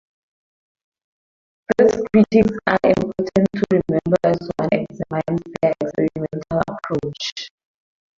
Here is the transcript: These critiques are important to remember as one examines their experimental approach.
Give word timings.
These 1.77 1.95
critiques 2.11 2.57
are 2.65 2.79
important 2.83 3.49
to 3.53 3.63
remember 3.69 4.17
as 4.23 4.49
one 4.57 4.69
examines 4.71 5.41
their 5.61 5.75
experimental 5.79 6.61
approach. 6.67 7.51